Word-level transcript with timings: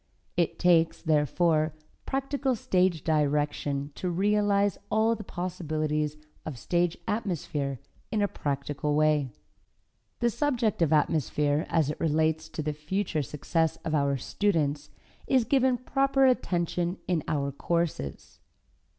It 0.35 0.57
takes, 0.57 0.99
therefore, 0.99 1.75
practical 2.07 2.55
stage 2.55 3.03
direction 3.03 3.91
to 3.93 4.09
realize 4.09 4.79
all 4.89 5.13
the 5.13 5.23
possibilities 5.23 6.17
of 6.43 6.57
stage 6.57 6.97
atmosphere 7.07 7.79
in 8.09 8.19
a 8.23 8.27
practical 8.27 8.95
way. 8.95 9.29
The 10.19 10.31
subject 10.31 10.81
of 10.81 10.91
atmosphere 10.91 11.67
as 11.69 11.91
it 11.91 11.99
relates 11.99 12.49
to 12.49 12.63
the 12.63 12.73
future 12.73 13.21
success 13.21 13.75
of 13.85 13.93
our 13.93 14.17
students, 14.17 14.89
is 15.27 15.43
given 15.45 15.77
proper 15.77 16.25
attention 16.25 16.97
in 17.07 17.23
our 17.27 17.51
courses. 17.51 18.39